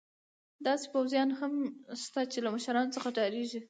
[0.67, 1.53] داسې پوځیان هم
[2.03, 3.59] شته چې له مشرانو څخه ډارېږي.